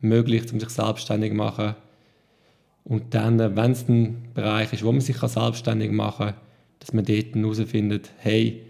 [0.00, 1.74] möglich, um sich selbstständig zu machen.
[2.84, 6.34] Und dann, wenn es ein Bereich ist, wo man sich selbstständig machen kann,
[6.80, 8.62] dass man dort herausfindet, hey,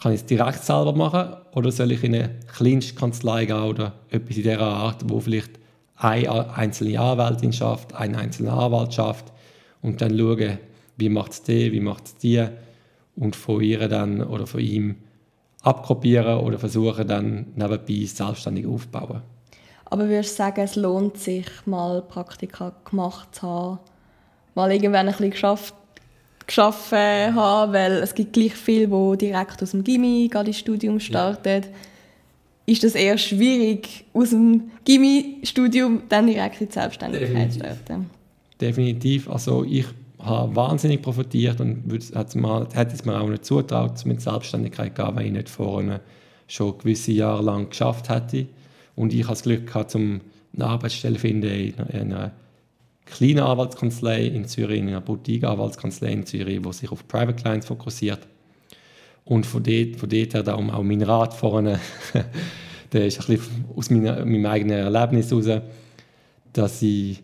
[0.00, 1.34] kann ich es direkt selber machen?
[1.54, 5.58] Oder soll ich in eine Kleinstkanzlei gehen oder etwas in dieser Art, wo vielleicht
[5.98, 9.32] eine einzelne Anwältin schafft, ein einzelner Anwalt schafft
[9.82, 10.58] und dann schauen,
[10.96, 12.46] wie macht es die, wie macht es die
[13.16, 14.96] und von ihr dann oder von ihm
[15.62, 19.22] abkopieren oder versuchen dann nebenbei selbstständig aufzubauen.
[19.86, 23.78] Aber würdest du sagen, es lohnt sich, mal Praktika gemacht zu haben,
[24.54, 25.74] mal irgendwann ein bisschen geschafft,
[26.46, 31.00] geschaffen haben, weil es gibt gleich viele, die direkt aus dem Gimmi gerade ins Studium
[31.00, 31.62] starten.
[31.62, 31.68] Ja
[32.68, 38.10] ist das eher schwierig, aus dem Gimmi-Studium dann direkt in die Selbstständigkeit zu starten.
[38.60, 39.30] Definitiv.
[39.30, 39.86] Also ich
[40.18, 45.26] habe wahnsinnig profitiert und hätte es mir auch nicht zutraut, mit Selbstständigkeit zu gehen, wenn
[45.26, 46.00] ich nicht vorne
[46.46, 48.46] schon gewisse Jahre lang geschafft hätte.
[48.96, 50.20] Und ich hatte das Glück, gehabt, um
[50.54, 52.32] eine Arbeitsstelle zu finden in einer
[53.06, 58.20] kleinen Anwaltskanzlei in Zürich, in einer Boutique-Anwaltskanzlei in Zürich, die sich auf Private Clients fokussiert.
[59.28, 61.78] Und von dort, von dort her darum auch mein Rat vorne,
[62.92, 65.62] der ist ein bisschen aus meiner, meinem eigenen Erlebnis heraus,
[66.54, 67.22] dass ich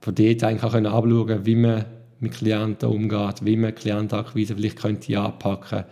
[0.00, 1.84] von dort eigentlich auch anschauen kann, wie man
[2.20, 5.84] mit Klienten umgeht, wie man Klientenakquise vielleicht könnte anpacken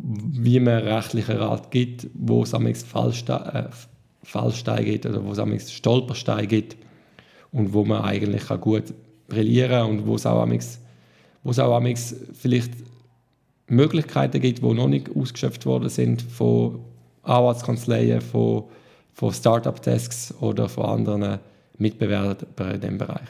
[0.00, 3.70] wie man rechtlichen Rat gibt, wo es am Fallsteine,
[4.22, 6.76] äh, gibt oder wo es am Stolpersteine gibt
[7.50, 8.94] und wo man eigentlich gut
[9.26, 10.48] brillieren kann und wo es auch,
[11.42, 11.82] wo es auch
[12.32, 12.72] vielleicht
[13.68, 16.80] Möglichkeiten gibt, die noch nicht ausgeschöpft worden sind von
[17.22, 18.64] Anwaltskanzleien, von,
[19.12, 21.38] von Start-up-Desks oder von anderen
[21.76, 23.28] Mitbewerbern in diesem Bereich.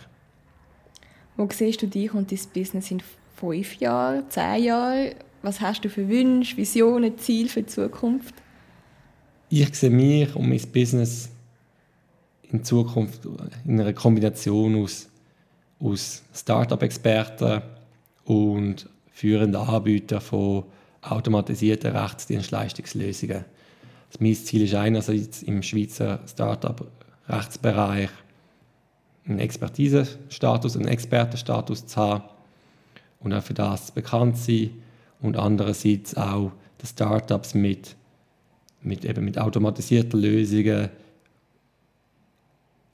[1.37, 3.03] Wo siehst du dich und dein Business in
[3.37, 5.15] fünf Jahren, zehn Jahren?
[5.43, 8.35] Was hast du für Wünsche, Visionen, Ziele für die Zukunft?
[9.51, 11.31] Ich sehe mich und mein Business
[12.51, 13.21] in Zukunft
[13.65, 15.09] in einer Kombination aus,
[15.81, 17.63] aus Start-up-Experten
[18.25, 20.63] und führende Anbieter von
[21.03, 23.45] automatisierten Rechtsdienstleistungslösungen.
[24.13, 28.11] Das mein Ziel ist einerseits im Schweizer Startup-Rechtsbereich
[29.27, 32.23] einen Expertise-Status, einen Expertenstatus zu haben
[33.19, 34.71] und auch für das bekannt sein
[35.21, 37.97] und andererseits auch die Startups mit,
[38.83, 40.91] mit, eben mit automatisierten Lösungen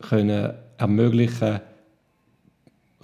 [0.00, 1.60] können ermöglichen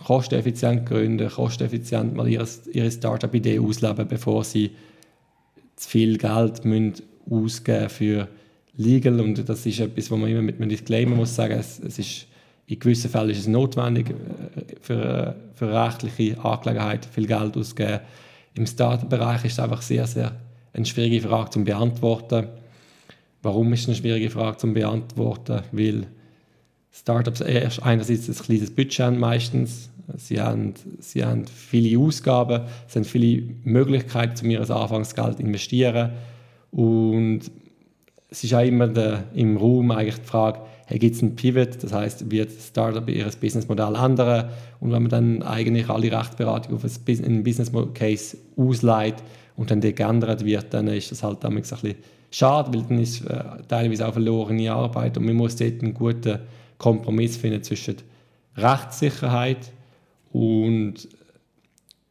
[0.05, 4.71] kosteneffizient gründen, kosteneffizient mal ihre, ihre Startup-Idee ausleben, bevor sie
[5.77, 8.29] zu viel Geld müssen ausgeben für
[8.77, 9.21] Legal.
[9.21, 12.27] Und das ist etwas, wo man immer mit einem Disclaimer muss sagen, es, es ist,
[12.67, 14.15] in gewissen Fällen ist es notwendig, äh,
[14.81, 18.01] für, für rechtliche Angelegenheiten viel Geld auszugeben.
[18.55, 20.33] Im Startup-Bereich ist es einfach sehr, sehr
[20.73, 22.49] eine schwierige Frage zu beantworten.
[23.43, 25.63] Warum ist es eine schwierige Frage zu beantworten?
[25.73, 26.07] Weil
[26.93, 32.99] Startups erst einerseits ein kleines Budget haben meistens, sie haben, sie haben viele Ausgaben, sie
[32.99, 36.11] haben viele Möglichkeiten, um ihr Anfangsgeld zu investieren.
[36.73, 37.43] Und
[38.29, 41.83] es ist auch immer der, im Raum eigentlich die Frage, hey, gibt es einen Pivot,
[41.83, 44.51] das heißt, wird das Startup ihr Businessmodell ändern?
[44.81, 49.17] Und wenn man dann eigentlich alle Rechtsberatung auf einen Business Case ausleiht
[49.57, 51.95] und dann der geändert wird, dann ist das halt ein bisschen
[52.31, 56.41] schade, weil dann ist äh, teilweise auch verlorene Arbeit und man muss dort einen guten
[56.81, 57.97] Kompromiss finden zwischen
[58.57, 59.71] Rechtssicherheit
[60.33, 61.09] und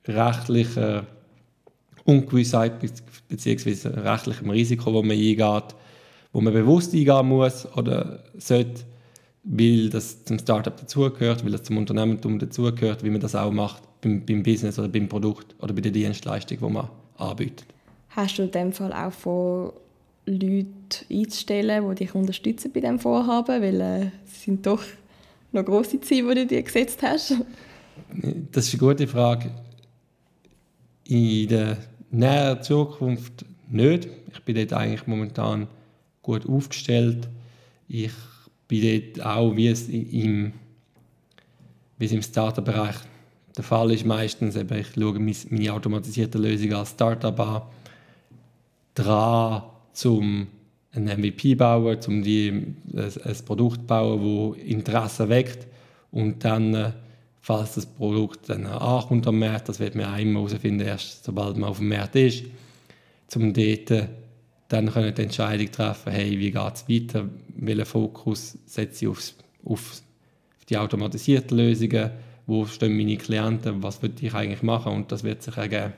[0.08, 1.06] rechtlicher
[2.06, 2.80] Ungewissheit
[3.28, 3.90] bzw.
[4.00, 5.76] rechtlichem Risiko, wo man eingeht,
[6.32, 8.86] wo man bewusst eingehen muss oder sollte,
[9.44, 13.82] weil das zum Startup dazugehört, weil das zum Unternehmertum dazugehört, wie man das auch macht
[14.02, 17.66] beim, beim Business oder beim Produkt oder bei der Dienstleistung, die man anbietet.
[18.10, 19.72] Hast du in dem Fall auch von
[20.32, 23.62] Leute einzustellen, die dich unterstützen bei diesem Vorhaben?
[23.62, 24.84] Weil äh, es sind doch
[25.52, 27.36] noch grosse Ziele, die du dir gesetzt hast.
[28.52, 29.52] Das ist eine gute Frage.
[31.06, 31.78] In der
[32.12, 34.08] näheren Zukunft nicht.
[34.32, 35.68] Ich bin dort eigentlich momentan
[36.22, 37.28] gut aufgestellt.
[37.88, 38.12] Ich
[38.68, 40.54] bin dort auch, wie es im,
[41.98, 42.96] im Startup-Bereich
[43.58, 47.62] der Fall ist, meistens, eben, ich schaue meine automatisierte Lösung als Startup an,
[48.96, 49.64] dran
[50.00, 50.48] zum
[50.92, 55.68] ein MVP bauen, um die, ein, ein Produkt bauen, das Interesse weckt.
[56.12, 56.92] Und dann äh,
[57.42, 61.58] falls das Produkt dann ankommt am Markt, das wird man auch immer herausfinden, erst sobald
[61.58, 62.44] man auf dem Markt ist,
[63.36, 64.10] um dort
[64.68, 69.36] dann können die Entscheidung treffen, hey, wie geht es weiter, welchen Fokus setze ich aufs,
[69.66, 70.02] auf
[70.70, 72.12] die automatisierten Lösungen,
[72.46, 74.94] wo stehen meine Klienten, was würde ich eigentlich machen?
[74.94, 75.94] Und das wird sich ergeben.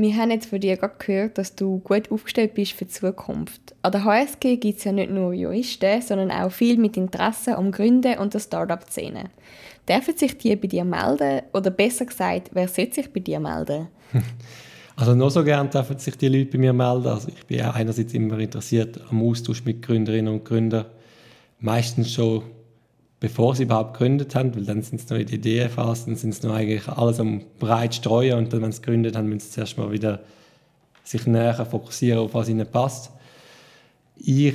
[0.00, 3.74] Wir haben jetzt von dir gehört, dass du gut aufgestellt bist für die Zukunft.
[3.82, 7.70] An der HSG gibt es ja nicht nur Juristen, sondern auch viel mit Interesse am
[7.70, 9.24] Gründen und der Startup-Szene.
[9.86, 11.42] Dürfen sich die bei dir melden?
[11.52, 13.88] Oder besser gesagt, wer sollte sich bei dir melden?
[14.96, 17.06] Also noch so gern dürfen sich die Leute bei mir melden.
[17.06, 20.86] Also ich bin auch einerseits immer interessiert am Austausch mit Gründerinnen und Gründern.
[21.58, 22.42] Meistens schon
[23.20, 26.30] bevor sie überhaupt gegründet haben, weil dann sind es noch in der Ideenphase, dann sind
[26.30, 29.50] es noch eigentlich alles am breit streuen und dann, wenn sie gegründet haben, müssen sie
[29.50, 30.20] zuerst mal wieder
[31.04, 33.10] sich näher fokussieren auf was ihnen passt.
[34.16, 34.54] Ich,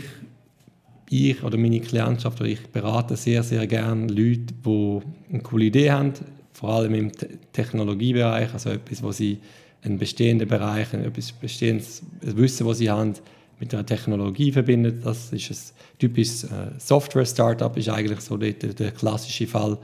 [1.09, 5.01] ich oder meine Klientschaft oder ich berate sehr, sehr gerne Leute, die
[5.31, 6.13] eine coole Idee haben,
[6.51, 7.11] vor allem im
[7.53, 9.39] Technologiebereich, also etwas, wo sie
[9.83, 13.13] einen bestehenden Bereich, etwas bestehendes Wissen, das sie haben,
[13.59, 15.05] mit der Technologie verbindet.
[15.05, 19.77] Das ist ein typisches äh, Software-Startup, ist eigentlich so der, der, klassische Fall.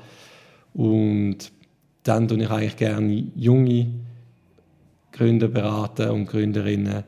[0.74, 1.52] Und
[2.04, 3.88] dann tue ich eigentlich gerne junge
[5.12, 7.04] Gründer beraten und Gründerinnen,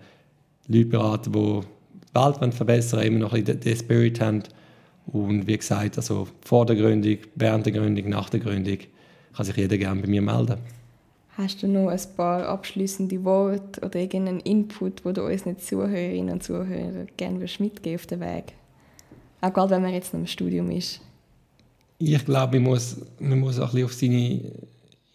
[0.67, 4.43] Leute beraten, die Welt verbessern immer noch ein bisschen den Spirit haben.
[5.08, 8.78] Und wie gesagt, also vor der Gründung, während der Gründung, nach der Gründung
[9.36, 10.58] kann sich jeder gerne bei mir melden.
[11.35, 16.43] Hast du noch ein paar abschließende Worte oder irgendeinen Input, wo du unseren Zuhörerinnen und
[16.43, 18.53] Zuhörern gerne mitgeben auf den Weg?
[19.41, 21.01] Auch gerade wenn man jetzt noch im Studium ist.
[21.97, 24.41] Ich glaube, man muss, man muss auch ein bisschen auf seine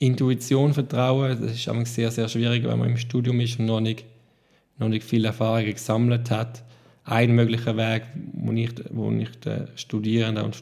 [0.00, 1.38] Intuition vertrauen.
[1.40, 4.04] Das ist sehr, sehr schwierig, wenn man im Studium ist und noch nicht,
[4.78, 6.64] noch nicht viel Erfahrung gesammelt hat.
[7.04, 8.02] Ein möglicher Weg,
[8.33, 10.52] wo ich, ich den Studierenden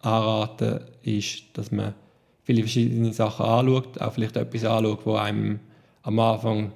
[0.00, 1.94] anrate, ist, dass man
[2.42, 5.60] viele verschiedene Sachen anschaut, auch vielleicht etwas anschaut, wo einem
[6.02, 6.72] am Anfang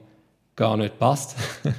[0.57, 1.37] gar nicht passt.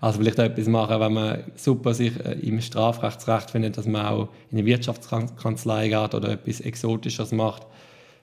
[0.00, 4.28] also vielleicht etwas machen, wenn man super sich äh, im Strafrechtsrecht findet, dass man auch
[4.50, 7.66] in eine Wirtschaftskanzlei geht oder etwas Exotisches macht,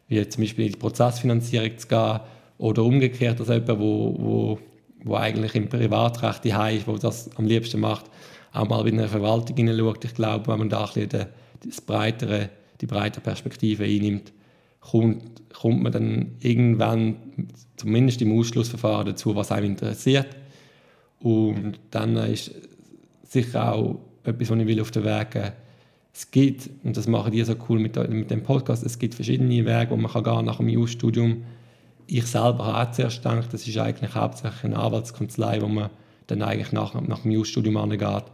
[0.08, 2.19] wie zum Beispiel in die Prozessfinanzierung zu gehen
[2.58, 4.60] oder umgekehrt, dass jemand, wo, wo,
[5.04, 8.06] wo eigentlich im Privatrecht die ist, wo das am liebsten macht,
[8.52, 10.06] auch mal in eine Verwaltung hineinschaut.
[10.06, 11.28] Ich glaube, wenn man da ein bisschen
[11.65, 12.49] das breitere,
[12.82, 14.32] die breite Perspektive einnimmt,
[14.89, 17.15] kommt, kommt man dann irgendwann,
[17.78, 20.28] zumindest im Ausschlussverfahren, dazu, was einem interessiert.
[21.19, 22.52] Und dann ist
[23.24, 25.52] sicher auch etwas, was ich will auf den Weg geben
[26.13, 29.65] Es gibt, und das machen die so cool mit, mit dem Podcast, es gibt verschiedene
[29.65, 31.43] Wege, wo man kann gehen nach dem EU-Studium.
[32.08, 35.89] Ich selber habe auch zuerst gedacht, das ist eigentlich hauptsächlich eine Anwaltskanzlei, wo man
[36.28, 38.26] dann eigentlich nach, nach dem EU-Studium angeht.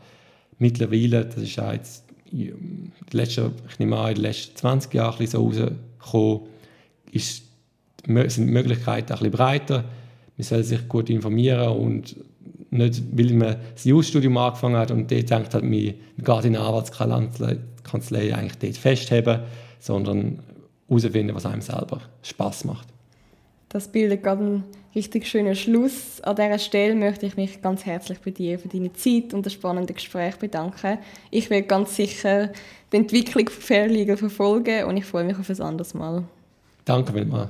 [0.58, 2.54] Mittlerweile, das ist auch jetzt die
[3.12, 5.52] letzten, ich nehme an, in den letzten 20 Jahren so
[6.02, 6.48] rausgekommen,
[7.12, 7.44] ist,
[8.06, 9.84] sind die Möglichkeiten bisschen breiter.
[10.38, 12.16] Man soll sich gut informieren und
[12.72, 16.60] nicht, weil man das Jus-Studium angefangen hat und dort denkt hat, man, geht in eine
[16.60, 19.40] Anwaltskanzlei eigentlich dort festheben,
[19.80, 20.40] sondern
[20.88, 22.88] herausfinden, was einem selber Spaß macht.
[23.70, 24.64] Das bildet gerade einen
[24.96, 26.22] richtig schönen Schluss.
[26.22, 29.54] An dieser Stelle möchte ich mich ganz herzlich bei dir für deine Zeit und das
[29.54, 31.00] spannende Gespräch bedanken.
[31.32, 32.52] Ich will ganz sicher
[32.92, 36.24] die Entwicklung von Fairliga verfolgen und ich freue mich auf ein anderes Mal.
[36.86, 37.50] Danke vielmals.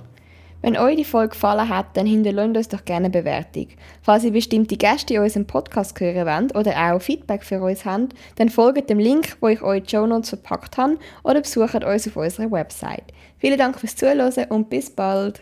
[0.61, 3.67] Wenn euch die Folge gefallen hat, dann hinterlasst uns doch gerne eine Bewertung.
[4.01, 8.13] Falls ihr bestimmte Gäste in unserem Podcast hören wollt oder auch Feedback für uns habt,
[8.35, 11.85] dann folgt dem Link, wo ich euch in die Show Notes verpackt habe oder besucht
[11.85, 13.05] uns auf unserer Website.
[13.37, 15.41] Vielen Dank fürs Zuhören und bis bald!